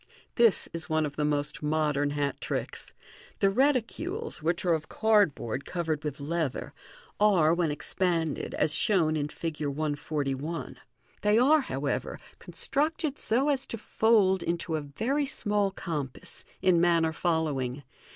—This 0.35 0.67
is 0.73 0.89
one 0.89 1.05
of 1.05 1.15
the 1.15 1.23
most 1.23 1.61
modern 1.61 2.09
hat 2.09 2.41
tricks. 2.41 2.91
The 3.37 3.51
reticules, 3.51 4.41
which 4.41 4.65
are 4.65 4.73
of 4.73 4.89
cardboard 4.89 5.63
covered 5.63 6.03
with 6.03 6.19
leather, 6.19 6.73
are, 7.19 7.53
when 7.53 7.69
expanded, 7.69 8.55
as 8.55 8.73
shown 8.73 9.15
in 9.15 9.27
Fig. 9.27 9.61
141. 9.63 10.79
They 11.21 11.37
are, 11.37 11.61
however, 11.61 12.19
constructed 12.39 13.19
so 13.19 13.49
as 13.49 13.67
to 13.67 13.77
fold 13.77 14.41
into 14.41 14.75
a 14.75 14.81
very 14.81 15.27
small 15.27 15.69
compass, 15.69 16.45
in 16.63 16.81
manner 16.81 17.13
following. 17.13 17.83